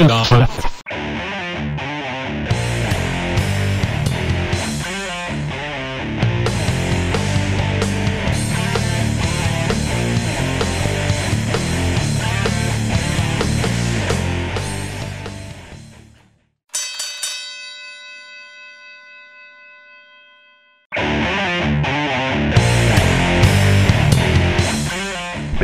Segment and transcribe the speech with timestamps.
[0.00, 0.68] No.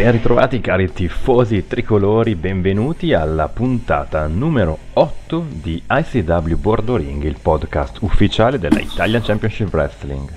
[0.04, 7.38] Ben ritrovati cari tifosi tricolori, benvenuti alla puntata numero 8 di ICW Bordo Ring, il
[7.40, 10.28] podcast ufficiale della Italian Championship Wrestling.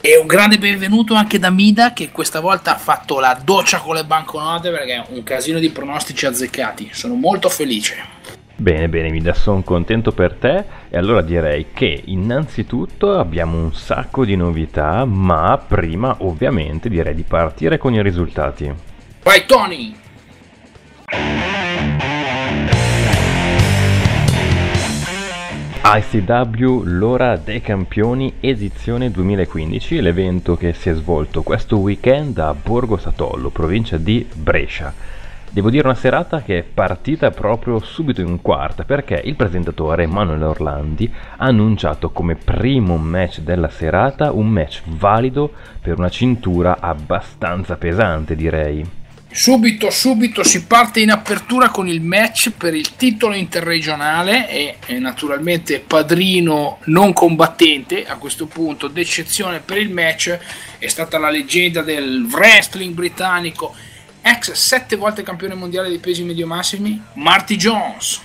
[0.00, 3.96] E un grande benvenuto anche da Mida che questa volta ha fatto la doccia con
[3.96, 6.88] le banconote perché è un casino di pronostici azzeccati.
[6.92, 7.96] Sono molto felice.
[8.58, 14.24] Bene, bene, Mida, sono contento per te e allora direi che innanzitutto abbiamo un sacco
[14.24, 18.72] di novità, ma prima ovviamente direi di partire con i risultati.
[19.22, 19.94] Vai Tony!
[25.88, 32.96] ICW L'ora dei campioni edizione 2015, l'evento che si è svolto questo weekend a Borgo
[32.96, 35.15] Satollo, provincia di Brescia.
[35.56, 40.42] Devo dire una serata che è partita proprio subito in quarta perché il presentatore Manuel
[40.42, 47.76] Orlandi ha annunciato come primo match della serata un match valido per una cintura abbastanza
[47.76, 48.84] pesante direi.
[49.30, 54.98] Subito, subito si parte in apertura con il match per il titolo interregionale e, e,
[54.98, 60.38] naturalmente padrino non combattente a questo punto d'eccezione per il match
[60.76, 63.74] è stata la leggenda del wrestling britannico
[64.26, 68.20] ex sette volte campione mondiale dei pesi medio-massimi Marty Jones.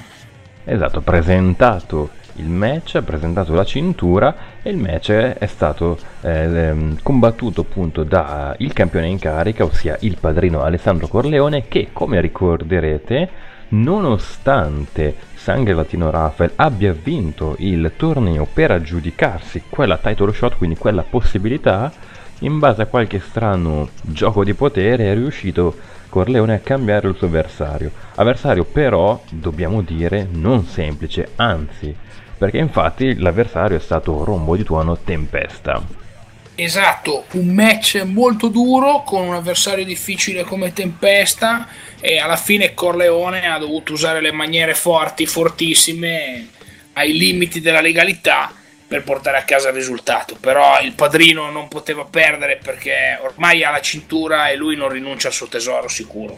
[0.63, 7.01] Esatto presentato il match, ha presentato la cintura e il match è stato eh, ehm,
[7.03, 13.29] combattuto appunto dal campione in carica, ossia il padrino Alessandro Corleone, che come ricorderete,
[13.69, 21.03] nonostante Sangue Latino Rafael abbia vinto il torneo per aggiudicarsi quella title shot, quindi quella
[21.07, 21.91] possibilità,
[22.41, 25.75] in base a qualche strano gioco di potere è riuscito
[26.09, 27.91] Corleone a cambiare il suo avversario.
[28.15, 31.95] Avversario però, dobbiamo dire, non semplice, anzi
[32.37, 35.99] perché infatti l'avversario è stato Rombo di Tuono Tempesta.
[36.55, 41.67] Esatto, un match molto duro con un avversario difficile come Tempesta
[41.99, 46.47] e alla fine Corleone ha dovuto usare le maniere forti, fortissime,
[46.93, 48.51] ai limiti della legalità
[48.91, 50.35] per portare a casa il risultato.
[50.37, 55.29] Però il padrino non poteva perdere perché ormai ha la cintura e lui non rinuncia
[55.29, 56.37] al suo tesoro sicuro.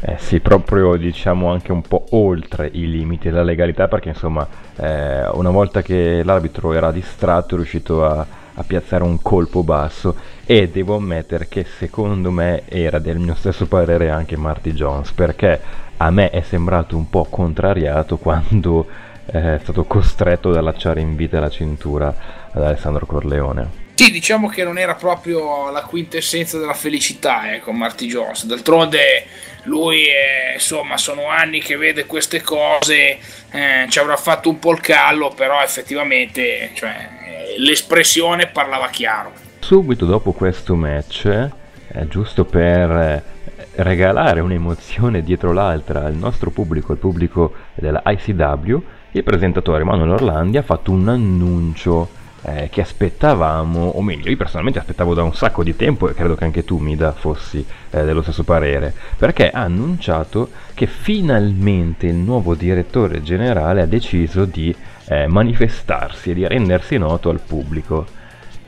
[0.00, 5.28] Eh sì, proprio diciamo anche un po' oltre i limiti della legalità perché insomma eh,
[5.32, 10.16] una volta che l'arbitro era distratto è riuscito a, a, piazzare un colpo basso
[10.46, 15.60] e devo ammettere che secondo me era del mio stesso parere anche Marty Jones perché
[15.98, 18.86] a me è sembrato un po' contrariato quando
[19.26, 22.14] è stato costretto ad allacciare in vita la cintura
[22.50, 23.80] ad Alessandro Corleone.
[23.94, 28.46] Sì, diciamo che non era proprio la quintessenza della felicità, ecco, Marty Jones.
[28.46, 29.24] D'altronde
[29.64, 33.18] lui, è, insomma, sono anni che vede queste cose,
[33.50, 37.08] eh, ci avrà fatto un po' il callo, però effettivamente cioè,
[37.58, 39.32] l'espressione parlava chiaro.
[39.60, 43.22] Subito dopo questo match, eh, giusto per
[43.74, 50.56] regalare un'emozione dietro l'altra al nostro pubblico, al pubblico della ICW, il presentatore Manuel Orlandi
[50.56, 52.08] ha fatto un annuncio
[52.44, 56.34] eh, che aspettavamo, o meglio, io personalmente aspettavo da un sacco di tempo e credo
[56.34, 62.14] che anche tu, Mida, fossi eh, dello stesso parere, perché ha annunciato che finalmente il
[62.14, 64.74] nuovo direttore generale ha deciso di
[65.06, 68.06] eh, manifestarsi e di rendersi noto al pubblico.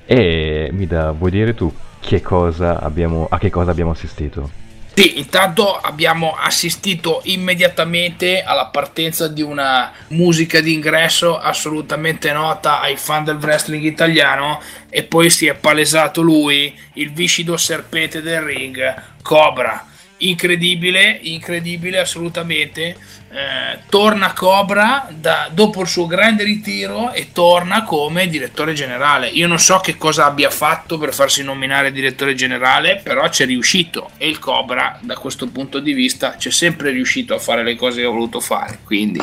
[0.04, 4.63] E Mida, vuoi dire tu che abbiamo, a che cosa abbiamo assistito?
[4.96, 13.24] Sì, intanto abbiamo assistito immediatamente alla partenza di una musica d'ingresso assolutamente nota ai fan
[13.24, 19.84] del wrestling italiano e poi si è palesato lui, il viscido serpente del ring, Cobra.
[20.18, 22.96] Incredibile, incredibile assolutamente
[23.34, 29.26] eh, torna Cobra da, dopo il suo grande ritiro e torna come direttore generale.
[29.26, 34.10] Io non so che cosa abbia fatto per farsi nominare direttore generale, però c'è riuscito
[34.18, 38.02] e il Cobra da questo punto di vista c'è sempre riuscito a fare le cose
[38.02, 38.78] che ha voluto fare.
[38.84, 39.20] Quindi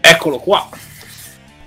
[0.00, 0.68] eccolo qua.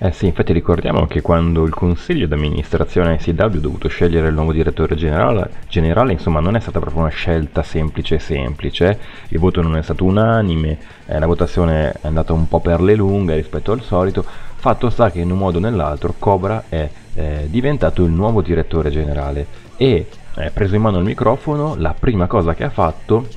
[0.01, 4.53] Eh sì, infatti ricordiamo che quando il consiglio d'amministrazione ICW ha dovuto scegliere il nuovo
[4.53, 8.97] direttore generale, generale, insomma non è stata proprio una scelta semplice semplice,
[9.27, 12.95] il voto non è stato unanime, eh, la votazione è andata un po' per le
[12.95, 14.23] lunghe rispetto al solito,
[14.55, 18.91] fatto sta che in un modo o nell'altro Cobra è eh, diventato il nuovo direttore
[18.91, 23.27] generale e eh, preso in mano il microfono la prima cosa che ha fatto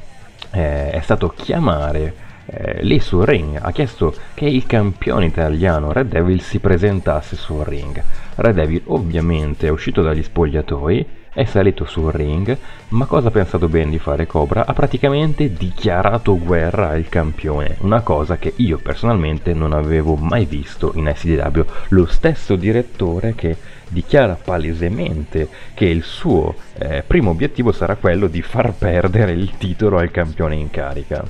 [0.53, 6.09] eh, è stato chiamare eh, lì sul ring ha chiesto che il campione italiano Red
[6.09, 8.03] Devil si presentasse sul ring.
[8.37, 12.57] Red Devil ovviamente è uscito dagli spogliatoi, è salito sul ring,
[12.89, 14.67] ma cosa ha pensato bene di fare Cobra?
[14.67, 20.93] Ha praticamente dichiarato guerra al campione, una cosa che io personalmente non avevo mai visto
[20.95, 21.63] in SDW.
[21.89, 23.57] Lo stesso direttore che
[23.89, 29.99] dichiara palesemente che il suo eh, primo obiettivo sarà quello di far perdere il titolo
[29.99, 31.25] al campione in carica.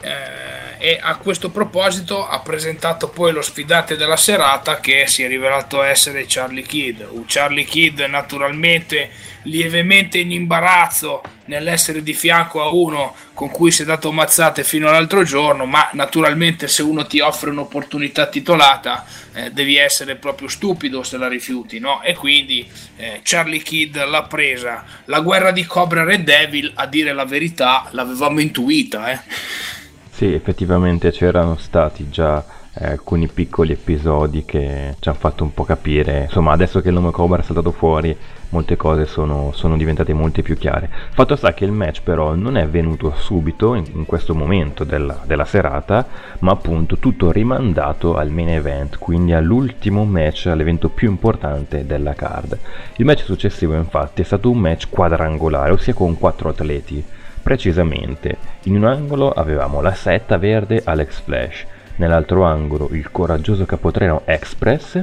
[0.00, 0.39] Eh
[0.82, 5.82] e a questo proposito ha presentato poi lo sfidante della serata che si è rivelato
[5.82, 7.02] essere Charlie Kidd.
[7.10, 9.10] Un Charlie Kidd naturalmente
[9.42, 14.88] lievemente in imbarazzo nell'essere di fianco a uno con cui si è dato mazzate fino
[14.88, 19.04] all'altro giorno, ma naturalmente se uno ti offre un'opportunità titolata
[19.34, 22.02] eh, devi essere proprio stupido se la rifiuti, no?
[22.02, 22.66] E quindi
[22.96, 24.82] eh, Charlie Kidd l'ha presa.
[25.06, 29.78] La guerra di Cobra Red Devil, a dire la verità, l'avevamo intuita, eh.
[30.20, 32.44] Sì, effettivamente c'erano stati già
[32.74, 36.94] eh, alcuni piccoli episodi che ci hanno fatto un po' capire, insomma adesso che il
[36.94, 38.14] nome Cobra è saltato fuori
[38.50, 40.90] molte cose sono, sono, diventate molto più chiare.
[41.12, 45.22] Fatto sta che il match però non è venuto subito in, in questo momento della,
[45.24, 46.06] della, serata,
[46.40, 52.58] ma appunto tutto rimandato al main event, quindi all'ultimo match, all'evento più importante della card.
[52.96, 57.02] Il match successivo infatti è stato un match quadrangolare, ossia con quattro atleti
[57.42, 61.66] Precisamente, in un angolo avevamo la setta verde Alex Flash,
[61.96, 65.02] nell'altro angolo il coraggioso capotreno Express,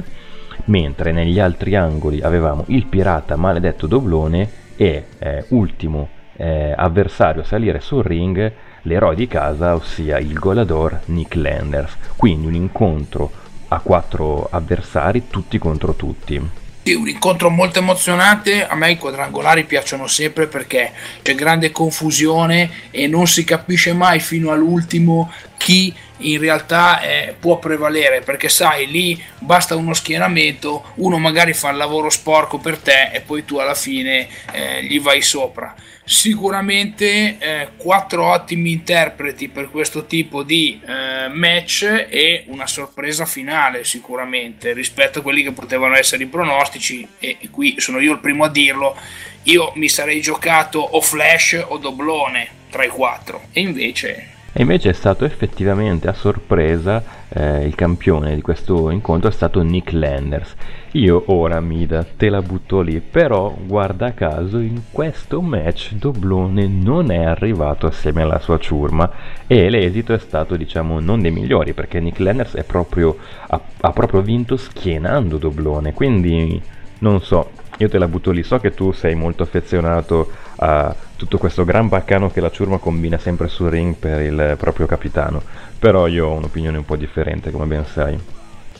[0.66, 7.44] mentre negli altri angoli avevamo il pirata maledetto Doblone e eh, ultimo eh, avversario a
[7.44, 8.52] salire sul ring
[8.82, 11.96] l'eroe di casa, ossia il golador Nick Landers.
[12.16, 13.30] Quindi un incontro
[13.68, 16.66] a quattro avversari, tutti contro tutti.
[16.88, 20.90] Sì, un incontro molto emozionante, a me i quadrangolari piacciono sempre perché
[21.20, 27.58] c'è grande confusione e non si capisce mai fino all'ultimo chi in realtà eh, può
[27.58, 33.10] prevalere perché sai lì basta uno schieramento uno magari fa il lavoro sporco per te
[33.12, 35.74] e poi tu alla fine eh, gli vai sopra.
[36.04, 43.84] Sicuramente eh, quattro ottimi interpreti per questo tipo di eh, match e una sorpresa finale
[43.84, 48.20] sicuramente rispetto a quelli che potevano essere i pronostici e, e qui sono io il
[48.20, 48.96] primo a dirlo
[49.44, 53.44] io mi sarei giocato o Flash o Doblone tra i quattro.
[53.52, 59.28] E invece e invece è stato effettivamente a sorpresa eh, il campione di questo incontro
[59.28, 60.54] è stato Nick Landers.
[60.92, 67.10] Io ora Mida te la butto lì, però guarda caso in questo match Doblone non
[67.10, 69.10] è arrivato assieme alla sua ciurma
[69.46, 73.16] e l'esito è stato diciamo non dei migliori perché Nick Landers proprio,
[73.48, 76.60] ha, ha proprio vinto schienando Doblone, quindi
[77.00, 81.38] non so, io te la butto lì, so che tu sei molto affezionato a tutto
[81.38, 85.42] questo gran baccano che la ciurma combina sempre sul ring per il proprio capitano,
[85.78, 88.18] però io ho un'opinione un po' differente, come ben sai.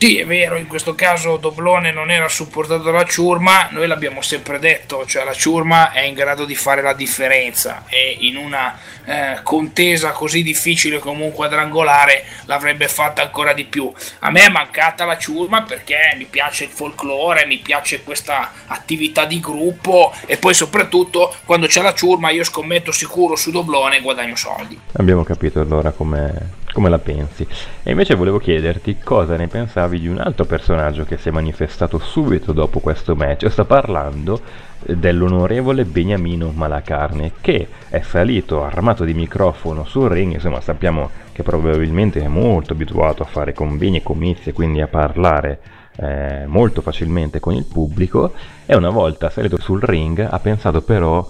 [0.01, 4.57] Sì, è vero, in questo caso Doblone non era supportato dalla ciurma, noi l'abbiamo sempre
[4.57, 9.39] detto, cioè la ciurma è in grado di fare la differenza e in una eh,
[9.43, 13.91] contesa così difficile come un quadrangolare l'avrebbe fatta ancora di più.
[14.19, 19.25] A me è mancata la ciurma perché mi piace il folklore, mi piace questa attività
[19.25, 24.01] di gruppo e poi soprattutto quando c'è la ciurma io scommetto sicuro su Doblone e
[24.01, 24.79] guadagno soldi.
[24.93, 27.47] Abbiamo capito allora come come la pensi.
[27.83, 31.99] E invece volevo chiederti cosa ne pensavi di un altro personaggio che si è manifestato
[31.99, 33.47] subito dopo questo match.
[33.47, 34.41] Sto parlando
[34.83, 41.43] eh, dell'onorevole Beniamino Malacarne che è salito armato di microfono sul ring, insomma sappiamo che
[41.43, 45.59] probabilmente è molto abituato a fare convegni e comizi e quindi a parlare
[45.95, 48.33] eh, molto facilmente con il pubblico
[48.65, 51.27] e una volta salito sul ring ha pensato però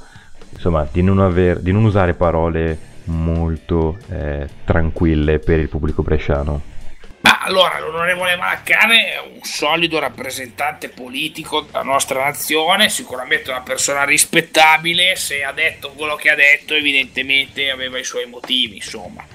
[0.52, 6.78] insomma di non, aver, di non usare parole molto eh, tranquille per il pubblico bresciano.
[7.22, 14.06] Ma allora, l'onorevole Malaccane è un solido rappresentante politico della nostra nazione, sicuramente una persona
[14.06, 19.26] rispettabile, se ha detto quello che ha detto evidentemente aveva i suoi motivi, insomma.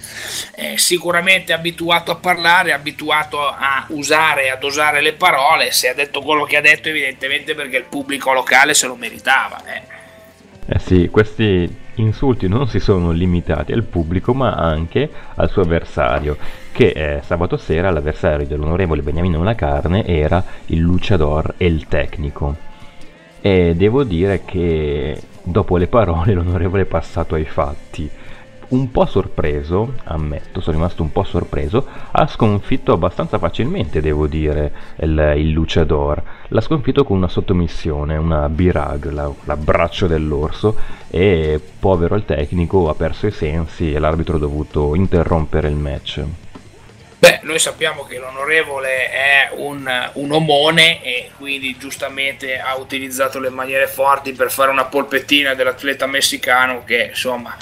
[0.55, 6.23] È sicuramente abituato a parlare, abituato a usare, a dosare le parole, se ha detto
[6.23, 9.63] quello che ha detto evidentemente perché il pubblico locale se lo meritava.
[9.67, 9.83] Eh.
[10.67, 16.37] Eh sì, questi insulti non si sono limitati al pubblico ma anche al suo avversario,
[16.73, 22.57] che eh, sabato sera l'avversario dell'onorevole Beniamino Lacarne era il luciador e il tecnico.
[23.41, 28.11] E devo dire che dopo le parole l'onorevole è passato ai fatti.
[28.69, 34.73] Un po' sorpreso, ammetto, sono rimasto un po' sorpreso, ha sconfitto abbastanza facilmente, devo dire,
[34.97, 36.23] il, il Luchador.
[36.49, 40.77] L'ha sconfitto con una sottomissione, una birag, la, l'abbraccio dell'orso,
[41.11, 46.25] e povero il tecnico ha perso i sensi e l'arbitro ha dovuto interrompere il match.
[47.25, 53.49] Beh, noi sappiamo che l'onorevole è un, un, omone e quindi giustamente ha utilizzato le
[53.49, 57.57] maniere forti per fare una polpettina dell'atleta messicano che insomma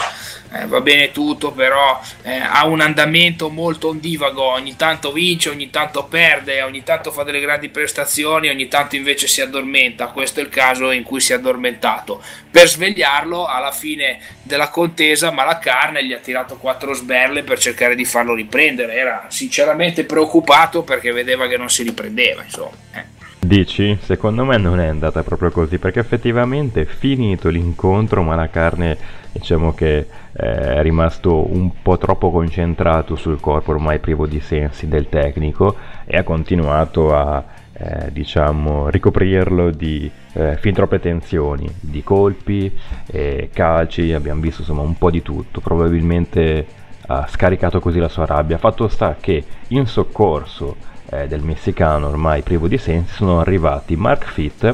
[0.54, 5.70] eh, va bene tutto, però eh, ha un andamento molto ondivago, ogni tanto vince, ogni
[5.70, 10.42] tanto perde, ogni tanto fa delle grandi prestazioni, ogni tanto invece si addormenta, questo è
[10.42, 12.22] il caso in cui si è addormentato.
[12.50, 18.04] Per svegliarlo alla fine della contesa Malacarne gli ha tirato quattro sberle per cercare di
[18.04, 22.76] farlo riprendere, era sinceramente preoccupato perché vedeva che non si riprendeva, insomma.
[22.94, 23.20] Eh.
[23.44, 23.98] Dici?
[24.00, 30.80] Secondo me non è andata proprio così, perché effettivamente finito l'incontro Malacarne diciamo che è
[30.82, 36.22] rimasto un po' troppo concentrato sul corpo ormai privo di sensi del tecnico e ha
[36.22, 42.70] continuato a eh, diciamo ricoprirlo di eh, fin troppe tensioni, di colpi,
[43.06, 46.66] eh, calci, abbiamo visto insomma un po' di tutto, probabilmente
[47.06, 50.76] ha scaricato così la sua rabbia, fatto sta che in soccorso
[51.10, 54.72] eh, del messicano ormai privo di sensi sono arrivati Mark Fitt,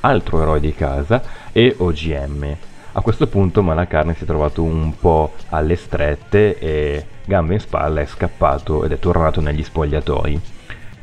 [0.00, 2.56] altro eroe di casa, e OGM.
[2.92, 8.00] A questo punto Malacarne si è trovato un po' alle strette e gambe in spalla
[8.00, 10.40] è scappato ed è tornato negli spogliatoi.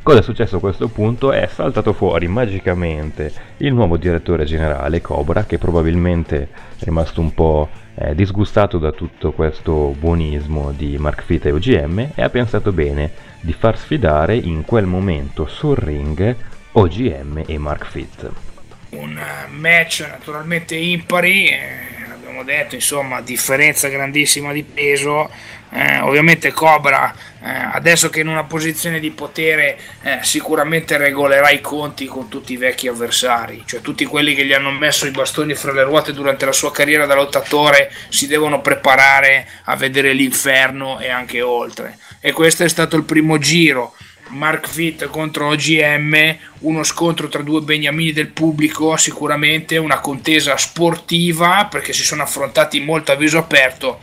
[0.03, 1.31] Cosa è successo a questo punto?
[1.31, 7.69] È saltato fuori magicamente il nuovo direttore generale Cobra che probabilmente è rimasto un po'
[7.95, 13.11] eh, disgustato da tutto questo buonismo di Mark Fitt e OGM e ha pensato bene
[13.39, 16.35] di far sfidare in quel momento sul ring
[16.73, 18.46] OGM e Mark Fitt.
[18.89, 21.59] Un eh, match naturalmente impari, eh,
[22.11, 25.29] abbiamo detto, insomma, differenza grandissima di peso.
[25.69, 27.13] Eh, ovviamente Cobra,
[27.43, 32.29] eh, adesso che è in una posizione di potere, eh, sicuramente regolerà i conti con
[32.29, 35.83] tutti i vecchi avversari, cioè tutti quelli che gli hanno messo i bastoni fra le
[35.83, 41.41] ruote durante la sua carriera da lottatore si devono preparare a vedere l'inferno e anche
[41.41, 43.95] oltre e questo è stato il primo giro.
[44.29, 51.67] Mark Fitt contro OGM, uno scontro tra due beniamini del pubblico, sicuramente una contesa sportiva
[51.69, 53.99] perché si sono affrontati molto a viso aperto,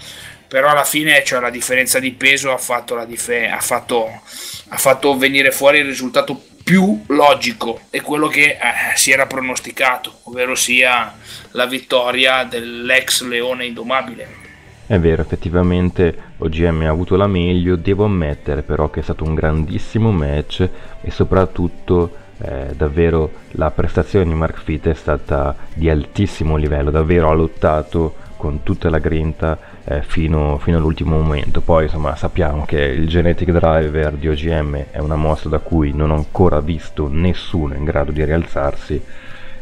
[0.49, 4.23] però alla fine cioè, la differenza di peso ha fatto, dif- ha, fatto,
[4.69, 10.21] ha fatto, venire fuori il risultato più logico e quello che eh, si era pronosticato,
[10.25, 11.15] ovvero sia
[11.51, 14.44] la vittoria dell'ex leone indomabile.
[14.87, 19.35] È vero, effettivamente OGM ha avuto la meglio, devo ammettere però che è stato un
[19.35, 20.69] grandissimo match
[21.01, 27.31] e soprattutto eh, davvero la prestazione di Mark Fitt è stata di altissimo livello, davvero
[27.31, 31.63] ha lottato con tutta la grinta eh, fino, fino, all'ultimo momento.
[31.63, 36.11] Poi insomma sappiamo che il Genetic Driver di OGM è una mossa da cui non
[36.11, 39.03] ho ancora visto nessuno in grado di rialzarsi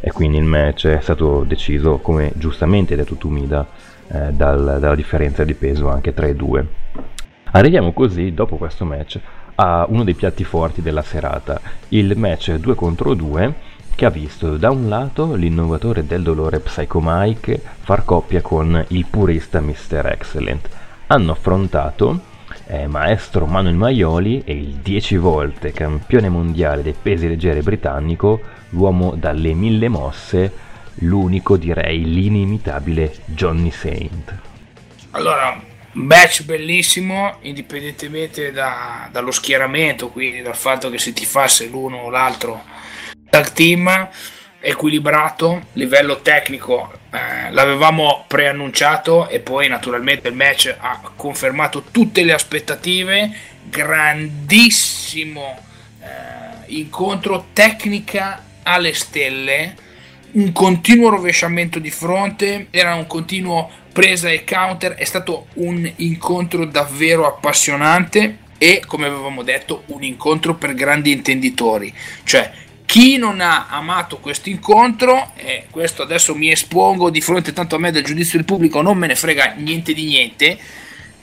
[0.00, 3.64] e quindi il match è stato deciso come giustamente hai detto tu Mida
[4.12, 6.66] eh, dal, dalla differenza di peso anche tra i due.
[7.52, 9.19] Arriviamo così, dopo questo match,
[9.54, 14.57] a uno dei piatti forti della serata, il match 2 contro 2 che ha visto
[14.57, 20.07] da un lato l'innovatore del dolore Psycho Mike far coppia con il purista Mr.
[20.07, 20.69] Excellent.
[21.09, 22.21] Hanno affrontato
[22.66, 28.40] eh, maestro Manuel Maioli e il 10 volte campione mondiale dei pesi leggeri britannico,
[28.71, 30.52] l'uomo dalle mille mosse,
[30.97, 34.35] l'unico direi l'inimitabile Johnny Saint.
[35.13, 35.61] Allora,
[35.93, 42.63] match bellissimo, indipendentemente da, dallo schieramento, quindi dal fatto che si tifasse l'uno o l'altro
[43.29, 44.09] tag team,
[44.61, 52.33] equilibrato, livello tecnico eh, l'avevamo preannunciato e poi naturalmente il match ha confermato tutte le
[52.33, 53.31] aspettative,
[53.65, 55.59] grandissimo
[56.01, 59.75] eh, incontro tecnica alle stelle
[60.33, 66.65] un continuo rovesciamento di fronte, era un continuo presa e counter, è stato un incontro
[66.65, 71.93] davvero appassionante e come avevamo detto un incontro per grandi intenditori,
[72.25, 72.51] cioè
[72.87, 77.79] chi non ha amato questo incontro, e questo adesso mi espongo di fronte tanto a
[77.79, 80.59] me del giudizio del pubblico, non me ne frega niente di niente,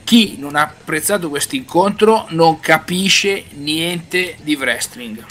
[0.02, 5.24] chi non ha apprezzato questo incontro non capisce niente di wrestling.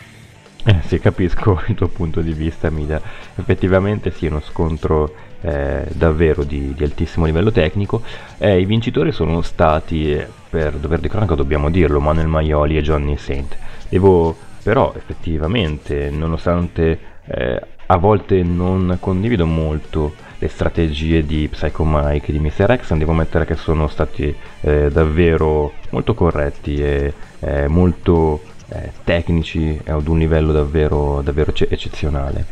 [0.66, 3.02] Eh, sì, capisco il tuo punto di vista, Mida.
[3.36, 8.02] Effettivamente sì, è uno scontro eh, davvero di, di, altissimo livello tecnico.
[8.38, 12.82] Eh, I vincitori sono stati, eh, per dover di cronaca dobbiamo dirlo, Manuel Maioli e
[12.82, 13.56] Johnny Saint.
[13.88, 22.30] Devo però effettivamente, nonostante eh, a volte non condivido molto le strategie di Psycho Mike
[22.30, 22.80] e di Mr.
[22.82, 29.80] X, devo ammettere che sono stati eh, davvero molto corretti e eh, molto eh, tecnici
[29.86, 32.46] ad un livello davvero, davvero eccezionale.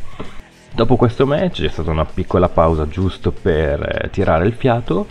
[0.74, 5.07] Dopo questo match c'è stata una piccola pausa giusto per eh, tirare il fiato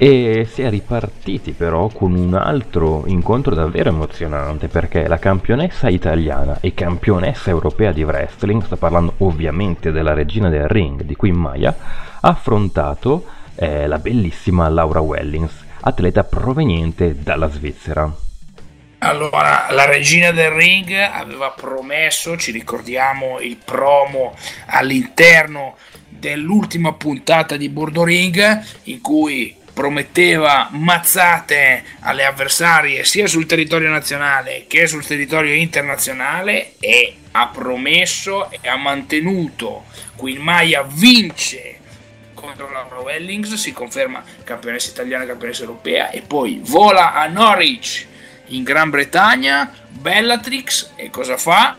[0.00, 6.58] e si è ripartiti però con un altro incontro davvero emozionante perché la campionessa italiana
[6.60, 11.74] e campionessa europea di wrestling, sto parlando ovviamente della regina del ring di Queen Maya,
[12.20, 13.24] ha affrontato
[13.56, 18.26] eh, la bellissima Laura Wellings, atleta proveniente dalla Svizzera.
[19.00, 24.36] Allora, la regina del ring aveva promesso, ci ricordiamo il promo
[24.66, 25.76] all'interno
[26.08, 34.64] dell'ultima puntata di Bordo Ring in cui prometteva mazzate alle avversarie sia sul territorio nazionale
[34.66, 39.84] che sul territorio internazionale e ha promesso e ha mantenuto.
[40.16, 41.78] Queen Maya vince
[42.34, 48.06] contro Laura Wellings, si conferma campionessa italiana, campionessa europea e poi vola a Norwich
[48.48, 51.76] in Gran Bretagna, Bellatrix e cosa fa?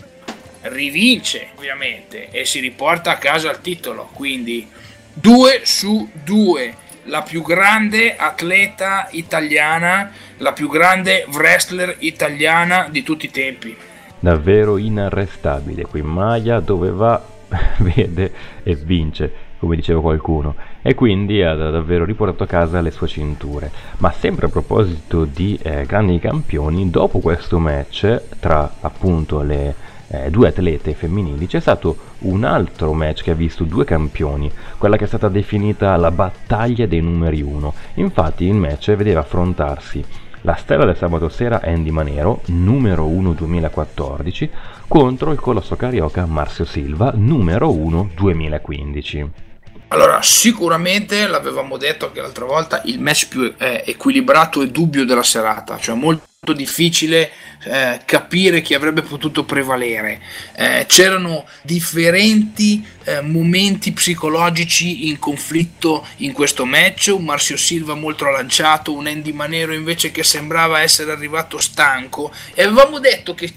[0.62, 4.70] Rivince ovviamente e si riporta a casa il titolo, quindi
[5.14, 13.26] 2 su 2 la più grande atleta italiana, la più grande wrestler italiana di tutti
[13.26, 13.76] i tempi.
[14.20, 17.22] Davvero inarrestabile, qui Maya dove va
[17.78, 18.32] vede
[18.64, 23.72] e vince, come diceva qualcuno, e quindi ha davvero riportato a casa le sue cinture.
[23.98, 29.76] Ma sempre a proposito di eh, grandi campioni, dopo questo match tra appunto le
[30.08, 34.98] eh, due atlete femminili, c'è stato un altro match che ha visto due campioni, quella
[34.98, 37.74] che è stata definita la battaglia dei numeri uno.
[37.96, 40.04] Infatti il match vedeva affrontarsi
[40.44, 44.50] la stella del sabato sera Andy Manero, numero 1 2014,
[44.88, 49.49] contro il colosso carioca Marcio Silva, numero 1 2015.
[49.92, 55.24] Allora, sicuramente l'avevamo detto anche l'altra volta, il match più eh, equilibrato e dubbio della
[55.24, 57.32] serata, cioè molto difficile
[57.64, 60.22] eh, capire chi avrebbe potuto prevalere.
[60.56, 68.30] Eh, c'erano differenti eh, momenti psicologici in conflitto in questo match, un Marcio Silva molto
[68.30, 73.52] lanciato, un Andy Manero invece che sembrava essere arrivato stanco e avevamo detto che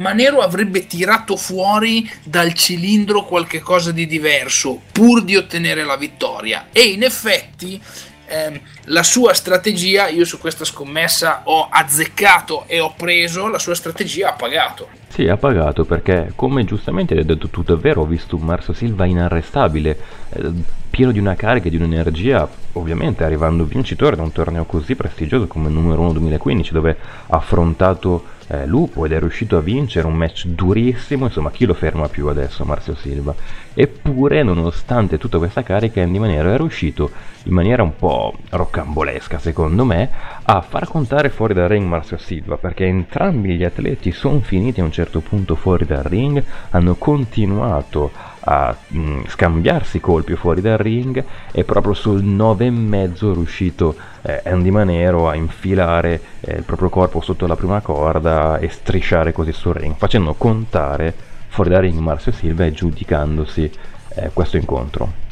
[0.00, 6.68] Manero avrebbe tirato fuori dal cilindro qualche cosa di diverso pur di ottenere la vittoria
[6.72, 7.78] e in effetti
[8.26, 13.74] ehm, la sua strategia, io su questa scommessa ho azzeccato e ho preso, la sua
[13.74, 14.88] strategia ha pagato.
[15.08, 19.04] Sì, ha pagato perché, come giustamente hai detto tu davvero, ho visto un Marso Silva
[19.04, 19.98] inarrestabile,
[20.30, 20.50] eh,
[20.88, 25.46] pieno di una carica e di un'energia, ovviamente arrivando vincitore da un torneo così prestigioso
[25.46, 26.96] come il numero 1 2015, dove
[27.26, 31.74] ha affrontato eh, Lupo ed è riuscito a vincere un match durissimo, insomma chi lo
[31.74, 33.32] ferma più adesso Marzio Silva?
[33.72, 37.10] Eppure nonostante tutta questa carica Andy Manero è riuscito
[37.44, 40.10] in maniera un po' roccambolesca secondo me
[40.42, 44.84] a far contare fuori dal ring Marzio Silva perché entrambi gli atleti sono finiti a
[44.84, 48.10] un certo punto fuori dal ring, hanno continuato
[48.40, 54.42] a mh, mm, scambiarsi colpi fuori dal ring e proprio sul 9,5 è riuscito eh,
[54.44, 59.52] Andy Manero a infilare eh, il proprio corpo sotto la prima corda e strisciare così
[59.52, 61.14] sul ring, facendo contare
[61.48, 63.70] fuori dal ring Marcio Silva e giudicandosi
[64.14, 65.28] eh, questo incontro.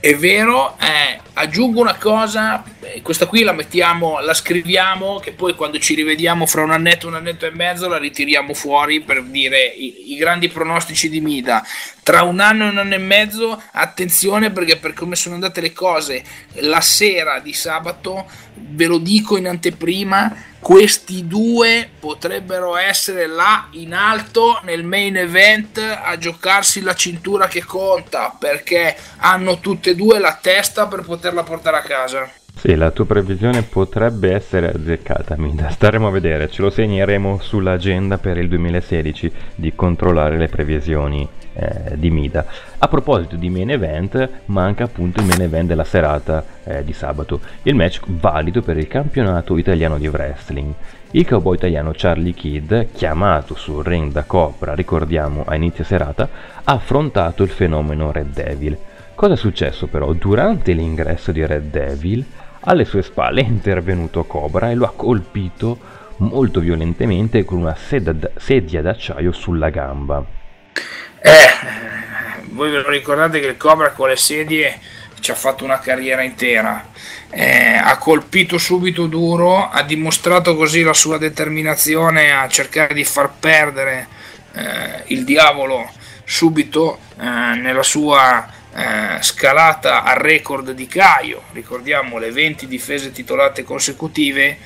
[0.00, 5.54] È vero, eh, aggiungo una cosa, eh, questa qui la mettiamo, la scriviamo, che poi
[5.54, 9.64] quando ci rivediamo fra un annetto, un annetto e mezzo, la ritiriamo fuori per dire
[9.64, 11.64] i, i grandi pronostici di Mida.
[12.02, 15.72] Tra un anno e un anno e mezzo, attenzione perché per come sono andate le
[15.72, 16.24] cose,
[16.54, 23.94] la sera di sabato, ve lo dico in anteprima, questi due potrebbero essere là in
[23.94, 30.18] alto nel main event a giocarsi la cintura che conta perché hanno tutte e due
[30.18, 32.30] la testa per poterla portare a casa.
[32.54, 35.68] Sì, la tua previsione potrebbe essere azzeccata, Mida.
[35.68, 41.96] Staremo a vedere, ce lo segneremo sull'agenda per il 2016 di controllare le previsioni eh,
[41.96, 42.44] di Mida.
[42.78, 47.40] A proposito di main event, manca appunto il main event della serata eh, di sabato,
[47.62, 50.72] il match valido per il campionato italiano di wrestling.
[51.12, 56.28] Il cowboy italiano Charlie Kidd, chiamato sul ring da Cobra, ricordiamo a inizio serata,
[56.64, 58.78] ha affrontato il fenomeno Red Devil.
[59.18, 60.12] Cosa è successo però?
[60.12, 62.24] Durante l'ingresso di Red Devil
[62.60, 65.76] alle sue spalle è intervenuto Cobra e lo ha colpito
[66.18, 70.24] molto violentemente con una sedia d'acciaio sulla gamba.
[71.20, 71.48] Eh,
[72.50, 74.78] voi ve lo ricordate che il Cobra con le sedie
[75.18, 76.86] ci ha fatto una carriera intera.
[77.28, 83.32] Eh, ha colpito subito duro, ha dimostrato così la sua determinazione a cercare di far
[83.40, 84.06] perdere
[84.52, 85.90] eh, il diavolo
[86.22, 87.24] subito eh,
[87.56, 94.58] nella sua eh, scalata al record di Caio, ricordiamo le 20 difese titolate consecutive,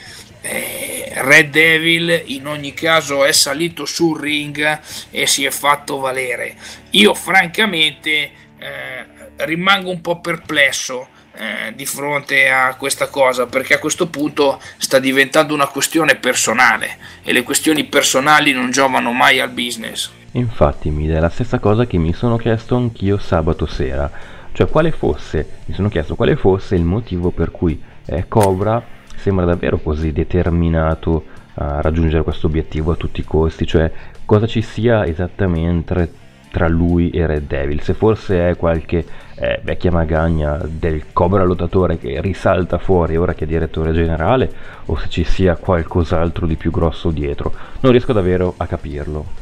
[0.43, 6.57] eh, Red Devil in ogni caso è salito sul ring e si è fatto valere.
[6.91, 13.79] Io francamente eh, rimango un po' perplesso eh, di fronte a questa cosa perché a
[13.79, 19.51] questo punto sta diventando una questione personale e le questioni personali non giovano mai al
[19.51, 20.11] business.
[20.33, 24.11] Infatti mi è la stessa cosa che mi sono chiesto anch'io sabato sera,
[24.53, 28.83] cioè quale fosse, mi sono chiesto quale fosse il motivo per cui eh, Cobra
[29.15, 33.93] sembra davvero così determinato a raggiungere questo obiettivo a tutti i costi, cioè
[34.25, 39.91] cosa ci sia esattamente tra lui e Red Devil, se forse è qualche eh, vecchia
[39.91, 44.51] magagna del Cobra lottatore che risalta fuori ora che è direttore generale
[44.87, 49.42] o se ci sia qualcos'altro di più grosso dietro, non riesco davvero a capirlo.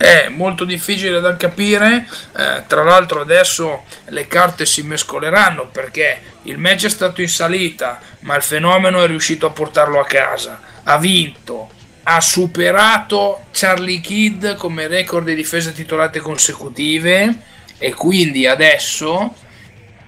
[0.00, 6.56] È molto difficile da capire, eh, tra l'altro adesso le carte si mescoleranno perché il
[6.56, 10.96] match è stato in salita, ma il fenomeno è riuscito a portarlo a casa, ha
[10.96, 11.68] vinto,
[12.04, 17.36] ha superato Charlie Kidd come record di difese titolate consecutive
[17.76, 19.34] e quindi adesso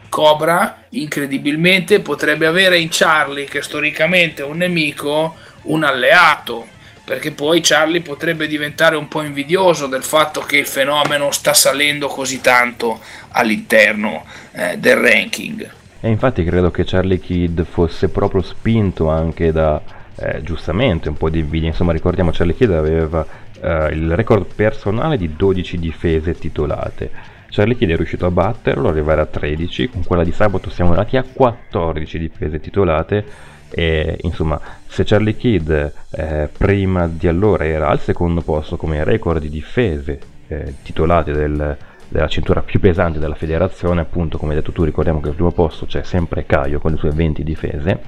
[0.09, 6.81] Cobra incredibilmente potrebbe avere in Charlie, che storicamente è un nemico, un alleato
[7.13, 12.07] perché poi Charlie potrebbe diventare un po' invidioso del fatto che il fenomeno sta salendo
[12.07, 13.01] così tanto
[13.33, 15.71] all'interno eh, del ranking.
[16.01, 19.79] E infatti credo che Charlie Kidd fosse proprio spinto anche da,
[20.17, 21.69] eh, giustamente, un po' di invidia.
[21.69, 23.27] Insomma, ricordiamo Charlie Kidd aveva
[23.61, 27.11] eh, il record personale di 12 difese titolate.
[27.51, 31.19] Charlie Kidd è riuscito a batterlo, arrivare a 13, con quella di sabato siamo andati
[31.19, 38.01] a 14 difese titolate e insomma se Charlie Kidd eh, prima di allora era al
[38.01, 41.77] secondo posto come record di difese eh, titolate del,
[42.09, 45.53] della cintura più pesante della federazione appunto come hai detto tu ricordiamo che al primo
[45.53, 48.01] posto c'è sempre Caio con le sue 20 difese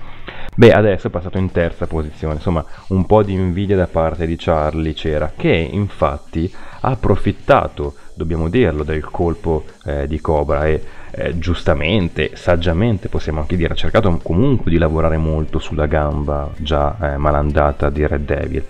[0.55, 2.35] beh adesso è passato in terza posizione.
[2.35, 8.48] Insomma un po' di invidia da parte di Charlie c'era che infatti ha approfittato dobbiamo
[8.48, 10.83] dirlo del colpo eh, di Cobra e
[11.16, 16.96] eh, giustamente, saggiamente possiamo anche dire, ha cercato comunque di lavorare molto sulla gamba già
[17.00, 18.64] eh, malandata di Red Devil.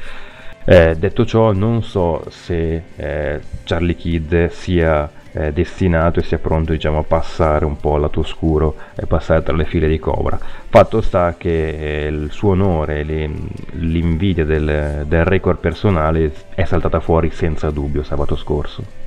[0.67, 6.73] Eh, detto ciò, non so se eh, Charlie Kidd sia eh, destinato e sia pronto
[6.73, 10.39] diciamo, a passare un po' al lato oscuro e passare tra le file di Cobra.
[10.39, 13.31] Fatto sta che eh, il suo onore, le,
[13.73, 19.04] l'invidia del, del record personale è saltata fuori senza dubbio sabato scorso.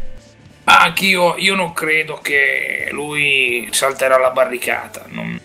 [0.67, 5.06] Ma anch'io io non credo che lui salterà la barricata.
[5.08, 5.39] Non...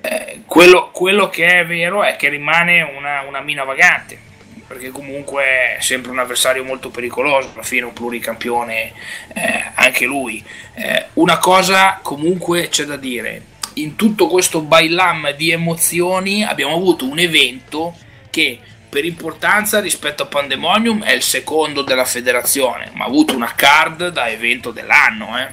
[0.00, 4.18] Eh, quello, quello, che è vero è che rimane una, una, mina vagante,
[4.66, 8.92] perché comunque è sempre un avversario molto pericoloso, alla fine un pluricampione
[9.32, 10.44] eh, anche lui.
[10.74, 13.42] Eh, una cosa comunque c'è da dire,
[13.74, 17.94] in tutto questo bailam di emozioni abbiamo avuto un evento
[18.28, 18.58] che
[18.92, 24.08] per importanza rispetto a Pandemonium è il secondo della federazione, ma ha avuto una card
[24.08, 25.48] da evento dell'anno, eh.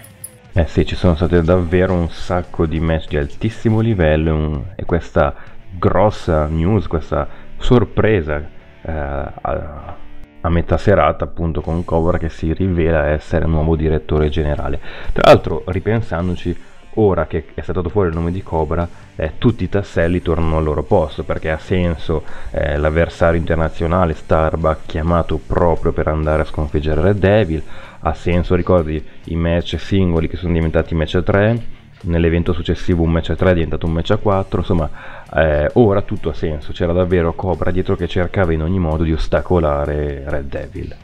[0.52, 4.84] Eh sì, ci sono state davvero un sacco di match di altissimo livello un, e
[4.84, 5.34] questa
[5.72, 8.46] grossa news, questa sorpresa
[8.82, 9.96] eh, a,
[10.42, 14.82] a, metà serata appunto con Cobra che si rivela essere il nuovo direttore generale.
[15.14, 16.58] Tra l'altro, ripensandoci,
[16.96, 20.64] ora che è stato fuori il nome di Cobra, eh, tutti i tasselli tornano al
[20.64, 27.02] loro posto perché ha senso eh, l'avversario internazionale Starbuck chiamato proprio per andare a sconfiggere
[27.02, 27.64] Red Devil,
[28.02, 31.64] ha senso, ricordi i match singoli che sono diventati match a 3,
[32.04, 34.90] nell'evento successivo un match a 3 è diventato un match a 4, insomma
[35.36, 39.12] eh, ora tutto ha senso, c'era davvero Cobra dietro che cercava in ogni modo di
[39.12, 40.96] ostacolare Red Devil.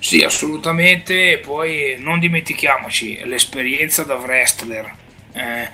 [0.00, 1.38] Sì, assolutamente.
[1.38, 4.92] Poi non dimentichiamoci l'esperienza da wrestler.
[5.32, 5.68] Eh,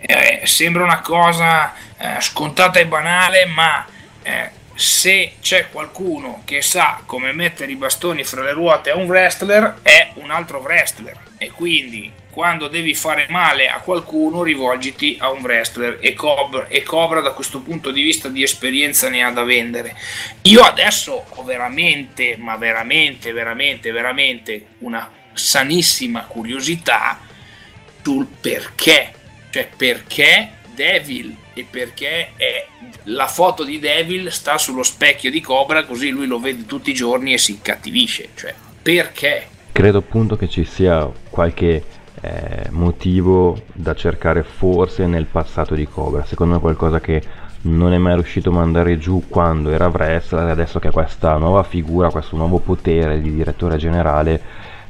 [0.00, 3.84] eh, sembra una cosa eh, scontata e banale, ma
[4.22, 9.06] eh, se c'è qualcuno che sa come mettere i bastoni fra le ruote a un
[9.06, 11.18] wrestler, è un altro wrestler.
[11.36, 16.82] E quindi quando devi fare male a qualcuno rivolgiti a un wrestler e Cobra, e
[16.82, 19.94] Cobra da questo punto di vista di esperienza ne ha da vendere.
[20.42, 27.20] Io adesso ho veramente, ma veramente, veramente, veramente una sanissima curiosità
[28.02, 29.12] sul perché,
[29.50, 32.66] cioè perché Devil e perché è,
[33.04, 36.94] la foto di Devil sta sullo specchio di Cobra così lui lo vede tutti i
[36.94, 39.48] giorni e si incattivisce, cioè perché?
[39.70, 46.24] Credo appunto che ci sia qualche eh, motivo da cercare forse nel passato di Cobra.
[46.24, 47.22] Secondo me qualcosa che
[47.62, 51.62] non è mai riuscito a mandare giù quando era wrestler, adesso che ha questa nuova
[51.64, 54.40] figura, questo nuovo potere di direttore generale,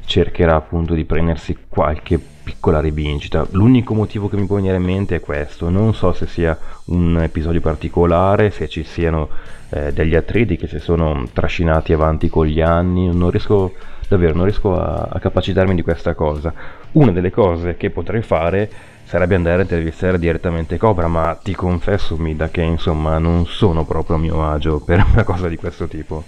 [0.05, 3.47] cercherà appunto di prendersi qualche piccola rivincita.
[3.51, 5.69] L'unico motivo che mi può venire in mente è questo.
[5.69, 9.29] Non so se sia un episodio particolare, se ci siano
[9.69, 13.07] eh, degli atleti che si sono trascinati avanti con gli anni.
[13.15, 13.73] Non riesco
[14.07, 16.53] davvero, non riesco a, a capacitarmi di questa cosa.
[16.93, 18.69] Una delle cose che potrei fare
[19.05, 24.15] sarebbe andare a intervistare direttamente Cobra, ma ti confesso, Mida, che insomma non sono proprio
[24.15, 26.23] a mio agio per una cosa di questo tipo.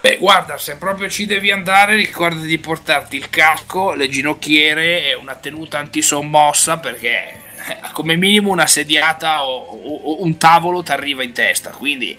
[0.00, 5.14] Beh, guarda, se proprio ci devi andare, ricorda di portarti il casco, le ginocchiere e
[5.14, 10.92] una tenuta antisommossa perché eh, come minimo una sediata o, o, o un tavolo ti
[10.92, 11.70] arriva in testa.
[11.70, 12.18] Quindi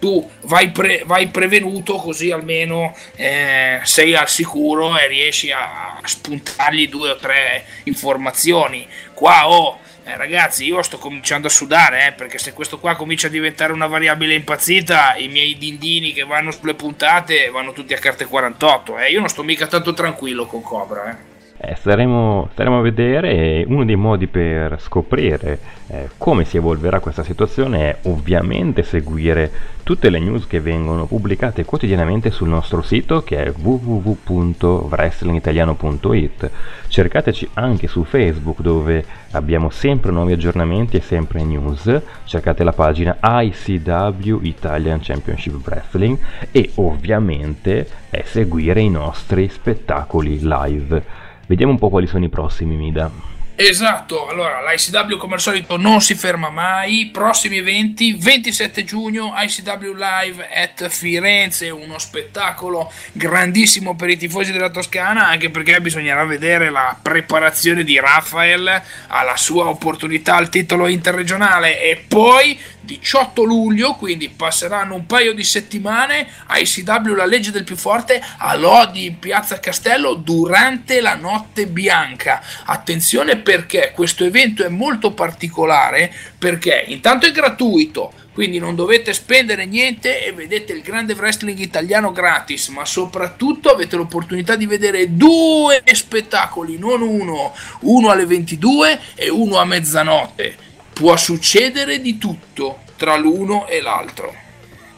[0.00, 6.88] tu vai, pre, vai prevenuto così almeno eh, sei al sicuro e riesci a spuntargli
[6.88, 8.88] due o tre informazioni.
[9.14, 13.28] Qua oh, eh, ragazzi, io sto cominciando a sudare, eh, perché se questo qua comincia
[13.28, 17.98] a diventare una variabile impazzita, i miei dindini che vanno sulle puntate vanno tutti a
[17.98, 18.98] carte 48.
[18.98, 19.10] Eh.
[19.10, 21.10] Io non sto mica tanto tranquillo con Cobra.
[21.10, 21.29] Eh.
[21.62, 23.32] Eh, staremo, staremo, a vedere.
[23.32, 29.50] E uno dei modi per scoprire eh, come si evolverà questa situazione è ovviamente seguire
[29.82, 36.50] tutte le news che vengono pubblicate quotidianamente sul nostro sito che è www.wrestlingitaliano.it
[36.88, 42.00] cercateci anche su Facebook dove abbiamo sempre nuovi aggiornamenti e sempre news.
[42.24, 46.16] Cercate la pagina ICW Italian Championship Wrestling
[46.52, 52.76] e ovviamente eh, seguire i nostri spettacoli live Vediamo un po' quali sono i prossimi,
[52.76, 53.10] Mida.
[53.56, 59.92] Esatto, allora l'ICW come al solito non si ferma mai, prossimi eventi, 27 giugno ICW
[59.92, 66.70] Live at Firenze, uno spettacolo grandissimo per i tifosi della Toscana, anche perché bisognerà vedere
[66.70, 74.28] la preparazione di Rafael alla sua opportunità al titolo interregionale e poi 18 luglio, quindi
[74.28, 79.60] passeranno un paio di settimane, ICW La legge del più forte a Lodi in Piazza
[79.60, 82.42] Castello durante la notte bianca.
[82.64, 89.66] Attenzione perché questo evento è molto particolare perché intanto è gratuito, quindi non dovete spendere
[89.66, 95.82] niente e vedete il grande wrestling italiano gratis, ma soprattutto avete l'opportunità di vedere due
[95.84, 100.68] spettacoli, non uno, uno alle 22 e uno a mezzanotte
[101.00, 104.34] può succedere di tutto tra l'uno e l'altro.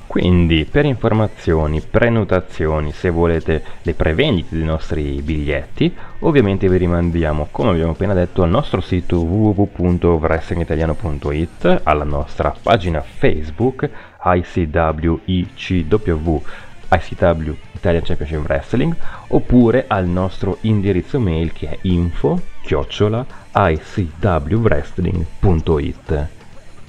[0.08, 7.70] Quindi per informazioni, prenotazioni, se volete le prevendite dei nostri biglietti, ovviamente vi rimandiamo, come
[7.70, 13.88] abbiamo appena detto, al nostro sito www.wrestlingitaliano.it, alla nostra pagina Facebook
[14.24, 16.42] ICWICW
[16.90, 18.96] ICW Italian Championship Wrestling
[19.28, 26.28] oppure al nostro indirizzo mail che è info chiocciola icwwrestling.it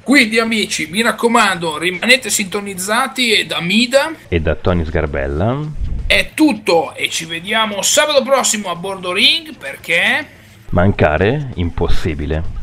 [0.03, 5.61] quindi amici mi raccomando rimanete sintonizzati e da Mida e da Tony Sgarbella.
[6.05, 10.27] È tutto e ci vediamo sabato prossimo a bordo ring perché
[10.71, 12.62] mancare impossibile